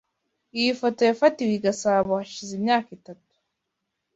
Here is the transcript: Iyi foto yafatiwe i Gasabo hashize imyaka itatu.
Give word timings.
Iyi 0.57 0.71
foto 0.79 1.01
yafatiwe 1.09 1.51
i 1.55 1.61
Gasabo 1.65 2.11
hashize 2.19 2.51
imyaka 2.59 2.89
itatu. 2.97 3.33